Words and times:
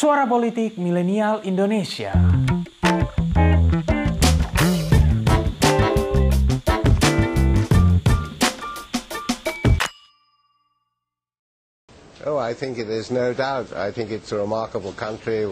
Suara 0.00 0.24
Politik 0.24 0.80
Milenial 0.80 1.44
Indonesia. 1.44 2.16
Oh, 12.24 12.38
I 12.38 12.54
think 12.54 12.78
it 12.78 12.88
is 12.88 13.10
no 13.10 13.34
doubt. 13.34 13.76
I 13.76 13.92
think 13.92 14.10
it's 14.10 14.32
a 14.32 14.38
remarkable 14.38 14.92
country. 14.96 15.44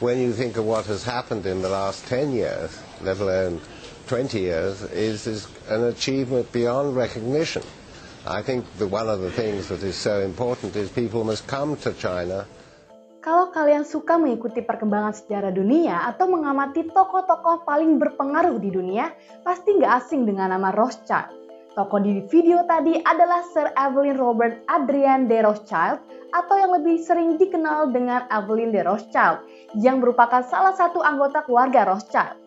When 0.00 0.16
you 0.16 0.32
think 0.32 0.56
of 0.56 0.64
what 0.64 0.86
has 0.86 1.04
happened 1.04 1.44
in 1.44 1.60
the 1.60 1.68
last 1.68 2.06
10 2.06 2.32
years, 2.32 2.80
let 3.02 3.20
alone 3.20 3.60
20 4.06 4.40
years, 4.40 4.80
is, 4.96 5.26
is 5.26 5.46
an 5.68 5.84
achievement 5.84 6.50
beyond 6.52 6.96
recognition. 6.96 7.60
I 8.26 8.40
think 8.40 8.64
that 8.78 8.86
one 8.86 9.10
of 9.10 9.20
the 9.20 9.30
things 9.30 9.68
that 9.68 9.82
is 9.82 9.94
so 9.94 10.22
important 10.22 10.74
is 10.74 10.88
people 10.88 11.22
must 11.22 11.46
come 11.46 11.76
to 11.84 11.92
China 11.92 12.46
Kalau 13.20 13.52
kalian 13.52 13.84
suka 13.84 14.16
mengikuti 14.16 14.64
perkembangan 14.64 15.12
sejarah 15.12 15.52
dunia 15.52 16.08
atau 16.08 16.24
mengamati 16.24 16.88
tokoh-tokoh 16.88 17.68
paling 17.68 18.00
berpengaruh 18.00 18.56
di 18.56 18.72
dunia, 18.72 19.12
pasti 19.44 19.76
nggak 19.76 19.92
asing 20.00 20.24
dengan 20.24 20.56
nama 20.56 20.72
Rothschild. 20.72 21.28
Tokoh 21.76 22.00
di 22.00 22.24
video 22.32 22.64
tadi 22.64 22.96
adalah 22.96 23.44
Sir 23.52 23.76
Evelyn 23.76 24.16
Robert 24.16 24.64
Adrian 24.72 25.28
de 25.28 25.36
Rothschild 25.44 26.00
atau 26.32 26.54
yang 26.56 26.72
lebih 26.72 26.96
sering 26.96 27.36
dikenal 27.36 27.92
dengan 27.92 28.24
Evelyn 28.32 28.72
de 28.72 28.88
Rothschild 28.88 29.44
yang 29.76 30.00
merupakan 30.00 30.40
salah 30.40 30.72
satu 30.72 31.04
anggota 31.04 31.44
keluarga 31.44 31.92
Rothschild. 31.92 32.40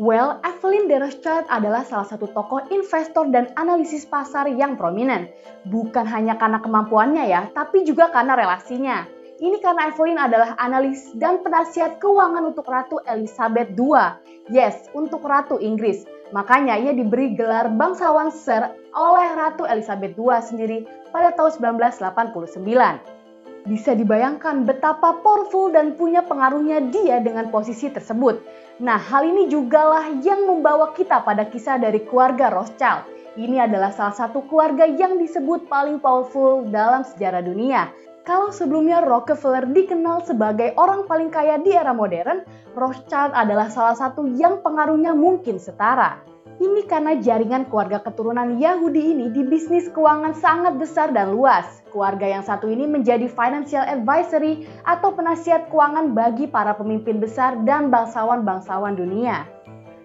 Well, 0.00 0.40
Evelyn 0.48 0.88
de 0.88 0.96
Rothschild 0.96 1.44
adalah 1.52 1.84
salah 1.84 2.08
satu 2.08 2.32
tokoh 2.32 2.64
investor 2.72 3.28
dan 3.28 3.52
analisis 3.60 4.08
pasar 4.08 4.48
yang 4.48 4.80
prominent. 4.80 5.28
Bukan 5.68 6.08
hanya 6.08 6.40
karena 6.40 6.64
kemampuannya 6.64 7.28
ya, 7.28 7.52
tapi 7.52 7.84
juga 7.84 8.08
karena 8.08 8.32
relasinya. 8.32 9.15
Ini 9.36 9.60
karena 9.60 9.92
Evelyn 9.92 10.16
adalah 10.16 10.56
analis 10.56 11.12
dan 11.12 11.44
penasihat 11.44 12.00
keuangan 12.00 12.56
untuk 12.56 12.64
Ratu 12.64 13.04
Elizabeth 13.04 13.68
II. 13.76 13.92
Yes, 14.48 14.88
untuk 14.96 15.20
Ratu 15.28 15.60
Inggris. 15.60 16.08
Makanya 16.32 16.80
ia 16.80 16.96
diberi 16.96 17.36
gelar 17.36 17.68
bangsawan 17.68 18.32
Sir 18.32 18.72
oleh 18.96 19.28
Ratu 19.36 19.68
Elizabeth 19.68 20.16
II 20.16 20.32
sendiri 20.40 20.88
pada 21.12 21.36
tahun 21.36 21.76
1989. 21.76 23.68
Bisa 23.68 23.92
dibayangkan 23.92 24.64
betapa 24.64 25.20
powerful 25.20 25.68
dan 25.68 26.00
punya 26.00 26.24
pengaruhnya 26.24 26.88
dia 26.88 27.20
dengan 27.20 27.52
posisi 27.52 27.92
tersebut. 27.92 28.40
Nah, 28.80 28.96
hal 28.96 29.20
ini 29.28 29.52
jugalah 29.52 30.16
yang 30.24 30.48
membawa 30.48 30.96
kita 30.96 31.20
pada 31.28 31.44
kisah 31.44 31.76
dari 31.76 32.00
keluarga 32.08 32.48
Rothschild. 32.48 33.04
Ini 33.36 33.68
adalah 33.68 33.92
salah 33.92 34.16
satu 34.16 34.48
keluarga 34.48 34.88
yang 34.88 35.20
disebut 35.20 35.68
paling 35.68 36.00
powerful 36.00 36.64
dalam 36.72 37.04
sejarah 37.04 37.44
dunia 37.44 37.92
kalau 38.26 38.50
sebelumnya 38.50 39.06
Rockefeller 39.06 39.70
dikenal 39.70 40.26
sebagai 40.26 40.74
orang 40.74 41.06
paling 41.06 41.30
kaya 41.30 41.62
di 41.62 41.70
era 41.70 41.94
modern, 41.94 42.42
Rothschild 42.74 43.30
adalah 43.30 43.70
salah 43.70 43.94
satu 43.94 44.26
yang 44.34 44.58
pengaruhnya 44.66 45.14
mungkin 45.14 45.62
setara. 45.62 46.18
Ini 46.58 46.88
karena 46.90 47.14
jaringan 47.22 47.70
keluarga 47.70 48.02
keturunan 48.02 48.58
Yahudi 48.58 49.14
ini 49.14 49.30
di 49.30 49.46
bisnis 49.46 49.86
keuangan 49.94 50.34
sangat 50.34 50.74
besar 50.74 51.14
dan 51.14 51.38
luas. 51.38 51.84
Keluarga 51.94 52.26
yang 52.26 52.42
satu 52.42 52.66
ini 52.66 52.88
menjadi 52.88 53.30
financial 53.30 53.86
advisory 53.86 54.66
atau 54.88 55.14
penasihat 55.14 55.70
keuangan 55.70 56.10
bagi 56.16 56.50
para 56.50 56.74
pemimpin 56.74 57.22
besar 57.22 57.54
dan 57.62 57.94
bangsawan-bangsawan 57.94 58.98
dunia. 58.98 59.46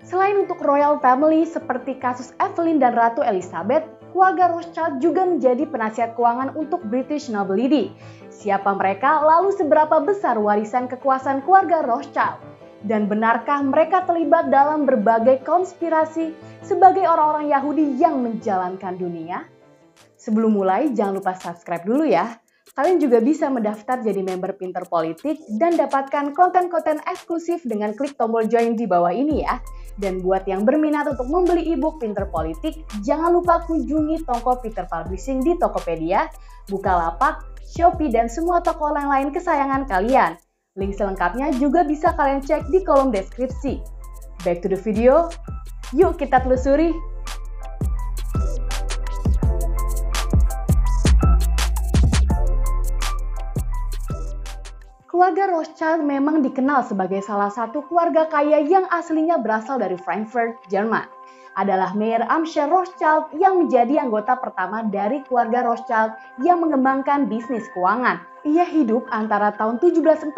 Selain 0.05 0.45
untuk 0.45 0.61
royal 0.61 0.99
family 1.01 1.47
seperti 1.47 1.97
kasus 1.97 2.35
Evelyn 2.37 2.83
dan 2.83 2.99
Ratu 2.99 3.23
Elizabeth, 3.23 3.87
keluarga 4.11 4.51
Rothschild 4.51 4.99
juga 4.99 5.25
menjadi 5.25 5.65
penasihat 5.65 6.13
keuangan 6.13 6.53
untuk 6.53 6.83
British 6.85 7.31
nobility. 7.31 7.89
Siapa 8.29 8.75
mereka, 8.75 9.23
lalu 9.23 9.55
seberapa 9.55 10.03
besar 10.03 10.37
warisan 10.37 10.91
kekuasaan 10.91 11.41
keluarga 11.41 11.81
Rothschild? 11.81 12.43
Dan 12.81 13.05
benarkah 13.07 13.61
mereka 13.61 14.03
terlibat 14.05 14.51
dalam 14.51 14.89
berbagai 14.89 15.45
konspirasi 15.45 16.33
sebagai 16.65 17.05
orang-orang 17.05 17.53
Yahudi 17.53 17.97
yang 17.97 18.19
menjalankan 18.19 18.97
dunia? 18.97 19.45
Sebelum 20.17 20.53
mulai, 20.53 20.93
jangan 20.93 21.17
lupa 21.17 21.33
subscribe 21.33 21.85
dulu 21.85 22.05
ya. 22.05 22.41
Kalian 22.71 23.03
juga 23.03 23.19
bisa 23.19 23.51
mendaftar 23.51 23.99
jadi 23.99 24.23
member 24.23 24.55
Pinter 24.55 24.87
Politik 24.87 25.43
dan 25.59 25.75
dapatkan 25.75 26.31
konten-konten 26.31 27.03
eksklusif 27.03 27.59
dengan 27.67 27.91
klik 27.91 28.15
tombol 28.15 28.47
join 28.47 28.79
di 28.79 28.87
bawah 28.87 29.11
ini 29.11 29.43
ya. 29.43 29.59
Dan 29.99 30.23
buat 30.23 30.47
yang 30.47 30.63
berminat 30.63 31.03
untuk 31.11 31.27
membeli 31.27 31.67
e-book 31.75 31.99
Pinter 31.99 32.31
Politik, 32.31 32.87
jangan 33.03 33.35
lupa 33.35 33.59
kunjungi 33.67 34.23
toko 34.23 34.55
Pinter 34.63 34.87
Publishing 34.87 35.43
di 35.43 35.59
Tokopedia, 35.59 36.31
Bukalapak, 36.71 37.43
Shopee, 37.75 38.07
dan 38.07 38.31
semua 38.31 38.63
toko 38.63 38.87
lain-lain 38.87 39.35
kesayangan 39.35 39.83
kalian. 39.91 40.39
Link 40.79 40.95
selengkapnya 40.95 41.51
juga 41.59 41.83
bisa 41.83 42.15
kalian 42.15 42.39
cek 42.39 42.71
di 42.71 42.87
kolom 42.87 43.11
deskripsi. 43.11 43.83
Back 44.47 44.63
to 44.63 44.71
the 44.71 44.79
video, 44.79 45.27
yuk 45.91 46.15
kita 46.15 46.39
telusuri 46.39 46.95
Keluarga 55.21 55.53
Rothschild 55.53 56.01
memang 56.01 56.41
dikenal 56.41 56.81
sebagai 56.81 57.21
salah 57.21 57.53
satu 57.53 57.85
keluarga 57.85 58.25
kaya 58.25 58.57
yang 58.65 58.89
aslinya 58.89 59.37
berasal 59.37 59.77
dari 59.77 59.93
Frankfurt, 59.93 60.57
Jerman. 60.65 61.05
Adalah 61.53 61.93
Mayer 61.93 62.25
Amscher 62.25 62.65
Rothschild 62.65 63.29
yang 63.37 63.61
menjadi 63.61 64.01
anggota 64.01 64.33
pertama 64.41 64.81
dari 64.81 65.21
keluarga 65.29 65.61
Rothschild 65.61 66.17
yang 66.41 66.65
mengembangkan 66.65 67.29
bisnis 67.29 67.69
keuangan. 67.77 68.17
Ia 68.49 68.65
hidup 68.65 69.05
antara 69.13 69.53
tahun 69.61 69.77
1744 69.77 70.33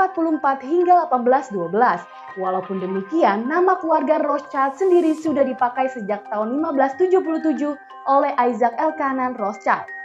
hingga 0.68 1.08
1812. 1.16 2.44
Walaupun 2.44 2.84
demikian, 2.84 3.48
nama 3.48 3.80
keluarga 3.80 4.20
Rothschild 4.20 4.76
sendiri 4.76 5.16
sudah 5.16 5.48
dipakai 5.48 5.96
sejak 5.96 6.28
tahun 6.28 6.60
1577 6.60 7.80
oleh 8.04 8.36
Isaac 8.36 8.76
Elkanan 8.76 9.40
Rothschild. 9.40 10.03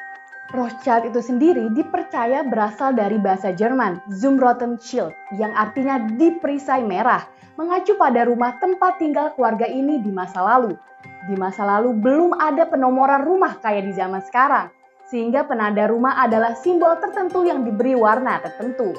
Rothschild 0.48 1.12
itu 1.12 1.20
sendiri 1.20 1.68
dipercaya 1.76 2.40
berasal 2.40 2.96
dari 2.96 3.20
bahasa 3.20 3.52
Jerman, 3.52 4.00
Zumrottenschild, 4.08 5.12
yang 5.36 5.52
artinya 5.52 6.00
diperisai 6.16 6.80
merah, 6.80 7.28
mengacu 7.60 7.92
pada 8.00 8.24
rumah 8.24 8.56
tempat 8.56 8.96
tinggal 8.96 9.36
keluarga 9.36 9.68
ini 9.68 10.00
di 10.00 10.08
masa 10.08 10.40
lalu. 10.40 10.72
Di 11.28 11.36
masa 11.36 11.68
lalu 11.68 11.92
belum 12.00 12.32
ada 12.40 12.64
penomoran 12.64 13.28
rumah 13.28 13.60
kayak 13.60 13.84
di 13.84 13.92
zaman 13.92 14.24
sekarang, 14.24 14.72
sehingga 15.12 15.44
penanda 15.44 15.84
rumah 15.84 16.16
adalah 16.16 16.56
simbol 16.56 16.96
tertentu 16.96 17.44
yang 17.44 17.68
diberi 17.68 17.92
warna 17.92 18.40
tertentu. 18.40 18.96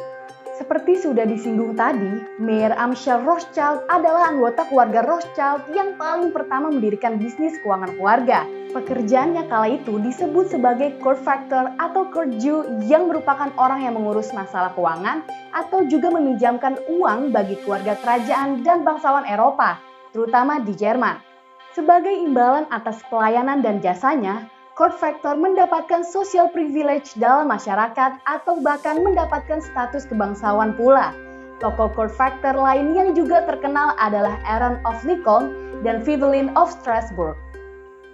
Seperti 0.60 1.00
sudah 1.00 1.24
disinggung 1.24 1.80
tadi, 1.80 2.20
Mayer 2.36 2.76
Amschel 2.76 3.24
Rothschild 3.24 3.88
adalah 3.88 4.28
anggota 4.28 4.68
keluarga 4.68 5.08
Rothschild 5.08 5.72
yang 5.72 5.96
paling 5.96 6.36
pertama 6.36 6.68
mendirikan 6.68 7.16
bisnis 7.16 7.56
keuangan 7.64 7.96
keluarga. 7.96 8.44
Pekerjaannya 8.76 9.48
kala 9.48 9.80
itu 9.80 10.04
disebut 10.04 10.52
sebagai 10.52 11.00
court 11.00 11.24
factor 11.24 11.72
atau 11.80 12.12
court 12.12 12.36
Jew 12.44 12.68
yang 12.92 13.08
merupakan 13.08 13.48
orang 13.56 13.88
yang 13.88 13.96
mengurus 13.96 14.36
masalah 14.36 14.76
keuangan 14.76 15.24
atau 15.56 15.88
juga 15.88 16.12
meminjamkan 16.12 16.76
uang 16.92 17.32
bagi 17.32 17.56
keluarga 17.64 17.96
kerajaan 18.04 18.60
dan 18.60 18.84
bangsawan 18.84 19.24
Eropa, 19.32 19.80
terutama 20.12 20.60
di 20.60 20.76
Jerman. 20.76 21.24
Sebagai 21.72 22.12
imbalan 22.12 22.68
atas 22.68 23.00
pelayanan 23.08 23.64
dan 23.64 23.80
jasanya, 23.80 24.52
court 24.80 24.96
factor 24.96 25.36
mendapatkan 25.36 26.08
social 26.08 26.48
privilege 26.56 27.12
dalam 27.20 27.52
masyarakat 27.52 28.16
atau 28.24 28.64
bahkan 28.64 29.04
mendapatkan 29.04 29.60
status 29.60 30.08
kebangsawan 30.08 30.72
pula. 30.80 31.12
Tokoh 31.60 31.92
court 31.92 32.16
factor 32.16 32.56
lain 32.56 32.96
yang 32.96 33.12
juga 33.12 33.44
terkenal 33.44 33.92
adalah 34.00 34.40
Aaron 34.48 34.80
of 34.88 34.96
Lincoln 35.04 35.52
dan 35.84 36.00
Vivelin 36.00 36.56
of 36.56 36.72
Strasbourg. 36.72 37.36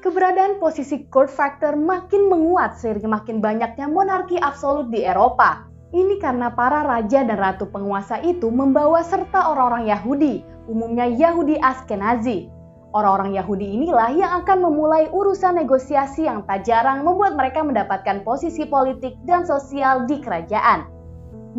Keberadaan 0.01 0.57
posisi 0.57 1.05
court 1.13 1.29
factor 1.29 1.77
makin 1.77 2.33
menguat 2.33 2.81
seiring 2.81 3.13
makin 3.13 3.45
banyaknya 3.45 3.85
monarki 3.85 4.41
absolut 4.41 4.89
di 4.89 5.05
Eropa. 5.05 5.69
Ini 5.93 6.17
karena 6.17 6.49
para 6.49 6.81
raja 6.81 7.21
dan 7.21 7.37
ratu 7.37 7.69
penguasa 7.69 8.25
itu 8.25 8.49
membawa 8.49 9.05
serta 9.05 9.53
orang-orang 9.53 9.85
Yahudi, 9.93 10.41
umumnya 10.65 11.05
Yahudi 11.05 11.61
Askenazi, 11.61 12.49
Orang-orang 12.95 13.35
Yahudi 13.35 13.75
inilah 13.75 14.07
yang 14.15 14.31
akan 14.39 14.71
memulai 14.71 15.11
urusan 15.11 15.59
negosiasi 15.59 16.31
yang 16.31 16.47
tak 16.47 16.63
jarang 16.63 17.03
membuat 17.03 17.35
mereka 17.35 17.59
mendapatkan 17.59 18.23
posisi 18.23 18.63
politik 18.63 19.19
dan 19.27 19.43
sosial 19.43 20.07
di 20.07 20.23
kerajaan. 20.23 20.87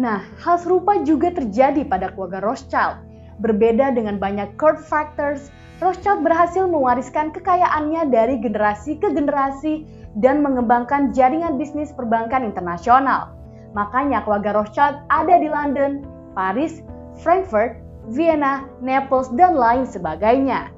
Nah, 0.01 0.25
hal 0.41 0.57
serupa 0.57 0.97
juga 1.05 1.29
terjadi 1.29 1.85
pada 1.85 2.09
keluarga 2.17 2.41
Rothschild. 2.41 3.05
Berbeda 3.45 3.93
dengan 3.93 4.17
banyak 4.17 4.57
court 4.57 4.81
factors, 4.81 5.53
Rothschild 5.77 6.25
berhasil 6.25 6.65
mewariskan 6.65 7.29
kekayaannya 7.37 8.09
dari 8.09 8.41
generasi 8.41 8.97
ke 8.97 9.13
generasi 9.13 9.85
dan 10.17 10.41
mengembangkan 10.41 11.13
jaringan 11.13 11.61
bisnis 11.61 11.93
perbankan 11.93 12.49
internasional. 12.49 13.37
Makanya 13.77 14.25
keluarga 14.25 14.57
Rothschild 14.57 15.05
ada 15.13 15.37
di 15.37 15.53
London, 15.53 16.01
Paris, 16.33 16.81
Frankfurt, 17.21 17.77
Vienna, 18.09 18.65
Naples, 18.81 19.29
dan 19.37 19.53
lain 19.53 19.85
sebagainya. 19.85 20.73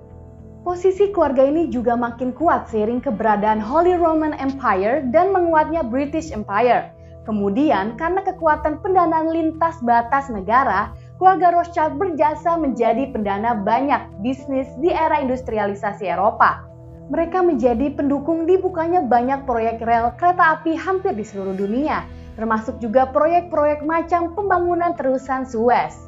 Posisi 0.66 1.14
keluarga 1.14 1.46
ini 1.46 1.70
juga 1.70 1.94
makin 1.94 2.34
kuat 2.34 2.66
seiring 2.66 2.99
keberadaan 2.99 3.62
Holy 3.62 3.94
Roman 3.94 4.34
Empire 4.34 5.06
dan 5.14 5.31
menguatnya 5.31 5.87
British 5.87 6.34
Empire. 6.34 6.90
Kemudian, 7.28 7.94
karena 8.00 8.25
kekuatan 8.25 8.81
pendanaan 8.81 9.31
lintas 9.31 9.78
batas 9.84 10.32
negara, 10.32 10.90
keluarga 11.20 11.52
Rothschild 11.52 12.00
berjasa 12.00 12.56
menjadi 12.56 13.12
pendana 13.12 13.52
banyak 13.52 14.00
bisnis 14.25 14.66
di 14.81 14.88
era 14.88 15.20
industrialisasi 15.20 16.08
Eropa. 16.08 16.64
Mereka 17.12 17.44
menjadi 17.44 17.93
pendukung 17.93 18.49
dibukanya 18.49 19.05
banyak 19.05 19.44
proyek 19.44 19.78
rel 19.84 20.12
kereta 20.16 20.56
api 20.56 20.72
hampir 20.72 21.12
di 21.12 21.25
seluruh 21.25 21.55
dunia, 21.55 22.02
termasuk 22.40 22.81
juga 22.81 23.08
proyek-proyek 23.12 23.84
macam 23.84 24.32
pembangunan 24.32 24.96
terusan 24.96 25.44
Suez. 25.44 26.07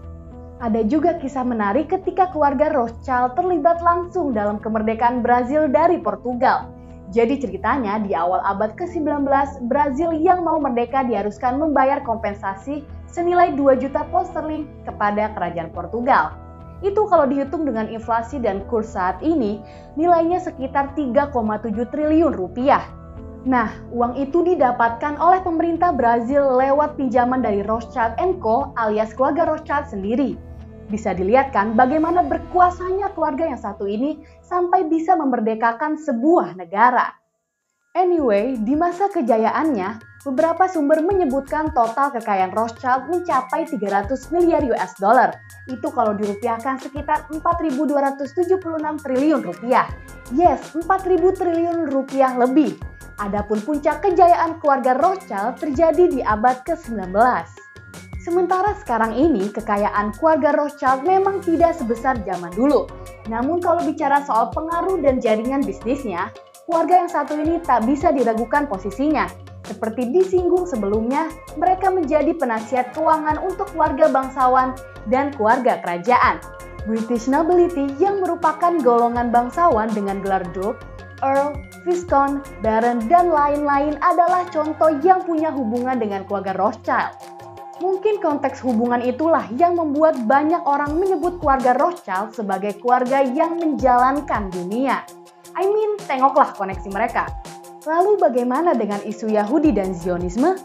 Ada 0.60 0.84
juga 0.84 1.16
kisah 1.16 1.40
menarik 1.40 1.88
ketika 1.88 2.28
keluarga 2.36 2.68
Rothschild 2.68 3.32
terlibat 3.32 3.80
langsung 3.80 4.36
dalam 4.36 4.60
kemerdekaan 4.60 5.24
Brazil 5.24 5.72
dari 5.72 5.96
Portugal. 5.96 6.68
Jadi 7.16 7.40
ceritanya 7.40 7.96
di 7.96 8.12
awal 8.12 8.44
abad 8.44 8.76
ke-19, 8.76 9.24
Brazil 9.72 10.12
yang 10.12 10.44
mau 10.44 10.60
merdeka 10.60 11.00
diharuskan 11.08 11.56
membayar 11.56 12.04
kompensasi 12.04 12.84
senilai 13.08 13.56
2 13.56 13.80
juta 13.80 14.04
pound 14.12 14.28
sterling 14.28 14.68
kepada 14.84 15.32
kerajaan 15.32 15.72
Portugal. 15.72 16.36
Itu 16.84 17.08
kalau 17.08 17.24
dihitung 17.24 17.64
dengan 17.64 17.88
inflasi 17.88 18.36
dan 18.36 18.60
kurs 18.68 18.92
saat 18.92 19.16
ini, 19.24 19.64
nilainya 19.96 20.44
sekitar 20.44 20.92
3,7 20.92 21.88
triliun 21.88 22.36
rupiah. 22.36 22.84
Nah, 23.48 23.72
uang 23.96 24.20
itu 24.20 24.44
didapatkan 24.44 25.16
oleh 25.16 25.40
pemerintah 25.40 25.96
Brazil 25.96 26.60
lewat 26.60 27.00
pinjaman 27.00 27.40
dari 27.40 27.64
Rothschild 27.64 28.20
Co 28.44 28.76
alias 28.76 29.16
keluarga 29.16 29.48
Rothschild 29.48 29.88
sendiri. 29.88 30.49
Bisa 30.90 31.14
dilihat 31.14 31.54
kan 31.54 31.78
bagaimana 31.78 32.26
berkuasanya 32.26 33.14
keluarga 33.14 33.46
yang 33.46 33.60
satu 33.62 33.86
ini 33.86 34.18
sampai 34.42 34.90
bisa 34.90 35.14
memerdekakan 35.14 35.94
sebuah 35.94 36.58
negara. 36.58 37.14
Anyway, 37.94 38.54
di 38.58 38.78
masa 38.78 39.10
kejayaannya, 39.10 39.98
beberapa 40.22 40.70
sumber 40.70 41.02
menyebutkan 41.02 41.74
total 41.74 42.14
kekayaan 42.14 42.54
Rothschild 42.54 43.10
mencapai 43.10 43.66
300 43.66 44.30
miliar 44.30 44.62
US 44.70 44.94
dollar. 44.98 45.34
Itu 45.66 45.90
kalau 45.90 46.14
dirupiahkan 46.14 46.78
sekitar 46.82 47.26
4.276 47.34 49.06
triliun 49.06 49.42
rupiah. 49.42 49.90
Yes, 50.30 50.74
4.000 50.74 51.34
triliun 51.34 51.90
rupiah 51.90 52.34
lebih. 52.38 52.78
Adapun 53.18 53.58
puncak 53.62 54.06
kejayaan 54.06 54.62
keluarga 54.62 54.94
Rothschild 54.94 55.58
terjadi 55.58 56.04
di 56.14 56.20
abad 56.22 56.62
ke-19. 56.62 57.10
Sementara 58.20 58.76
sekarang 58.76 59.16
ini 59.16 59.48
kekayaan 59.48 60.12
keluarga 60.20 60.52
Rothschild 60.52 61.08
memang 61.08 61.40
tidak 61.40 61.72
sebesar 61.72 62.20
zaman 62.28 62.52
dulu. 62.52 62.84
Namun 63.32 63.64
kalau 63.64 63.80
bicara 63.80 64.20
soal 64.28 64.52
pengaruh 64.52 65.00
dan 65.00 65.24
jaringan 65.24 65.64
bisnisnya, 65.64 66.28
keluarga 66.68 67.00
yang 67.00 67.08
satu 67.08 67.40
ini 67.40 67.64
tak 67.64 67.88
bisa 67.88 68.12
diragukan 68.12 68.68
posisinya. 68.68 69.24
Seperti 69.64 70.12
disinggung 70.12 70.68
sebelumnya, 70.68 71.32
mereka 71.56 71.88
menjadi 71.88 72.36
penasihat 72.36 72.92
keuangan 72.92 73.40
untuk 73.40 73.72
keluarga 73.72 74.12
bangsawan 74.12 74.76
dan 75.08 75.32
keluarga 75.32 75.80
kerajaan. 75.80 76.44
British 76.84 77.24
Nobility 77.24 77.88
yang 77.96 78.20
merupakan 78.20 78.76
golongan 78.84 79.32
bangsawan 79.32 79.88
dengan 79.96 80.20
gelar 80.20 80.44
Duke, 80.52 80.76
Earl, 81.24 81.56
Viscount, 81.88 82.44
Baron, 82.60 83.00
dan 83.08 83.32
lain-lain 83.32 83.96
adalah 84.04 84.44
contoh 84.52 84.92
yang 85.00 85.24
punya 85.24 85.48
hubungan 85.52 85.96
dengan 85.96 86.24
keluarga 86.28 86.52
Rothschild. 86.56 87.29
Mungkin 87.80 88.20
konteks 88.20 88.60
hubungan 88.60 89.00
itulah 89.00 89.48
yang 89.56 89.72
membuat 89.72 90.28
banyak 90.28 90.60
orang 90.68 91.00
menyebut 91.00 91.40
keluarga 91.40 91.72
Rothschild 91.72 92.36
sebagai 92.36 92.76
keluarga 92.76 93.24
yang 93.24 93.56
menjalankan 93.56 94.52
dunia. 94.52 95.00
I 95.56 95.64
mean, 95.64 95.96
tengoklah 96.04 96.52
koneksi 96.60 96.92
mereka. 96.92 97.24
Lalu 97.88 98.20
bagaimana 98.20 98.76
dengan 98.76 99.00
isu 99.00 99.32
Yahudi 99.32 99.72
dan 99.72 99.96
Zionisme? 99.96 100.60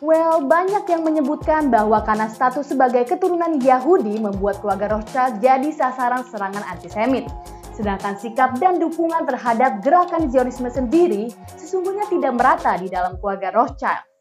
Well, 0.00 0.48
banyak 0.48 0.88
yang 0.88 1.04
menyebutkan 1.04 1.68
bahwa 1.68 2.00
karena 2.00 2.32
status 2.32 2.72
sebagai 2.72 3.04
keturunan 3.04 3.60
Yahudi 3.60 4.16
membuat 4.16 4.64
keluarga 4.64 4.96
Rothschild 4.96 5.44
jadi 5.44 5.68
sasaran 5.68 6.24
serangan 6.32 6.64
antisemit. 6.64 7.28
Sedangkan 7.76 8.16
sikap 8.16 8.56
dan 8.56 8.80
dukungan 8.80 9.28
terhadap 9.28 9.84
gerakan 9.84 10.32
Zionisme 10.32 10.72
sendiri 10.72 11.28
sesungguhnya 11.60 12.08
tidak 12.08 12.32
merata 12.40 12.72
di 12.80 12.88
dalam 12.88 13.20
keluarga 13.20 13.52
Rothschild. 13.52 14.13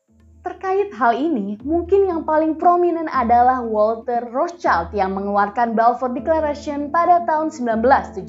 Terkait 0.44 0.92
hal 1.00 1.16
ini, 1.16 1.56
mungkin 1.64 2.04
yang 2.04 2.28
paling 2.28 2.60
prominent 2.60 3.08
adalah 3.16 3.64
Walter 3.64 4.28
Rothschild 4.28 4.92
yang 4.92 5.16
mengeluarkan 5.16 5.72
Balfour 5.72 6.12
Declaration 6.12 6.92
pada 6.92 7.24
tahun 7.24 7.48
1917. 7.48 8.28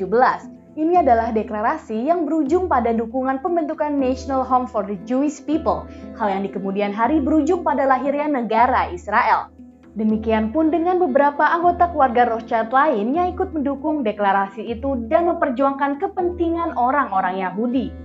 Ini 0.79 1.03
adalah 1.03 1.35
deklarasi 1.35 2.07
yang 2.07 2.23
berujung 2.23 2.71
pada 2.71 2.95
dukungan 2.95 3.43
pembentukan 3.43 3.99
National 3.99 4.47
Home 4.47 4.71
for 4.71 4.87
the 4.87 4.95
Jewish 5.03 5.43
People, 5.43 5.91
hal 6.15 6.31
yang 6.31 6.47
di 6.47 6.55
kemudian 6.55 6.95
hari 6.95 7.19
berujung 7.19 7.67
pada 7.67 7.83
lahirnya 7.83 8.31
negara 8.31 8.95
Israel. 8.95 9.51
Demikian 9.99 10.55
pun 10.55 10.71
dengan 10.71 11.03
beberapa 11.03 11.43
anggota 11.43 11.91
keluarga 11.91 12.31
Rothschild 12.31 12.71
lain 12.71 13.11
yang 13.11 13.35
ikut 13.35 13.51
mendukung 13.51 14.07
deklarasi 14.07 14.63
itu 14.63 15.03
dan 15.11 15.35
memperjuangkan 15.35 15.99
kepentingan 15.99 16.79
orang-orang 16.79 17.43
Yahudi. 17.43 18.04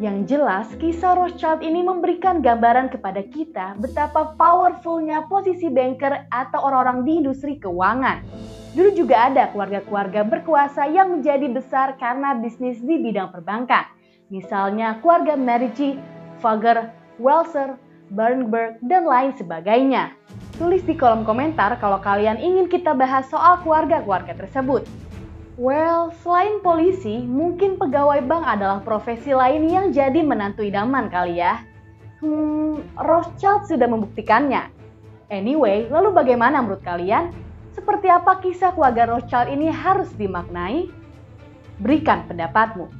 Yang 0.00 0.32
jelas, 0.32 0.64
kisah 0.80 1.12
Rothschild 1.12 1.60
ini 1.60 1.84
memberikan 1.84 2.40
gambaran 2.40 2.88
kepada 2.88 3.20
kita 3.20 3.76
betapa 3.76 4.32
powerfulnya 4.32 5.28
posisi 5.28 5.68
banker 5.68 6.24
atau 6.32 6.56
orang-orang 6.64 7.04
di 7.04 7.12
industri 7.20 7.60
keuangan. 7.60 8.24
Dulu 8.72 8.96
juga 8.96 9.28
ada 9.28 9.52
keluarga-keluarga 9.52 10.24
berkuasa 10.24 10.88
yang 10.88 11.20
menjadi 11.20 11.52
besar 11.52 12.00
karena 12.00 12.32
bisnis 12.32 12.80
di 12.80 12.96
bidang 12.96 13.28
perbankan. 13.28 13.92
Misalnya 14.32 14.96
keluarga 15.04 15.36
Medici, 15.36 16.00
Fugger, 16.40 16.88
Welser, 17.20 17.76
Bernberg, 18.08 18.80
dan 18.80 19.04
lain 19.04 19.36
sebagainya. 19.36 20.16
Tulis 20.56 20.80
di 20.80 20.96
kolom 20.96 21.28
komentar 21.28 21.76
kalau 21.76 22.00
kalian 22.00 22.40
ingin 22.40 22.72
kita 22.72 22.96
bahas 22.96 23.28
soal 23.28 23.60
keluarga-keluarga 23.60 24.32
tersebut. 24.32 24.88
Well, 25.60 26.08
selain 26.24 26.64
polisi, 26.64 27.20
mungkin 27.20 27.76
pegawai 27.76 28.24
bank 28.24 28.48
adalah 28.48 28.80
profesi 28.80 29.36
lain 29.36 29.68
yang 29.68 29.92
jadi 29.92 30.24
menantu 30.24 30.64
idaman 30.64 31.12
kali 31.12 31.36
ya. 31.36 31.60
Hmm, 32.24 32.80
Rothschild 32.96 33.68
sudah 33.68 33.84
membuktikannya. 33.84 34.72
Anyway, 35.28 35.84
lalu 35.92 36.16
bagaimana 36.16 36.64
menurut 36.64 36.80
kalian? 36.80 37.36
Seperti 37.76 38.08
apa 38.08 38.40
kisah 38.40 38.72
keluarga 38.72 39.04
Rothschild 39.04 39.52
ini 39.52 39.68
harus 39.68 40.08
dimaknai? 40.16 40.88
Berikan 41.76 42.24
pendapatmu. 42.24 42.99